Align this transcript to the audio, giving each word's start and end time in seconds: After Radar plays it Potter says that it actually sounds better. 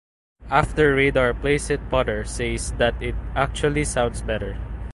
After 0.49 0.95
Radar 0.95 1.31
plays 1.35 1.69
it 1.69 1.87
Potter 1.91 2.23
says 2.25 2.71
that 2.79 2.99
it 3.03 3.13
actually 3.35 3.83
sounds 3.83 4.23
better. 4.23 4.57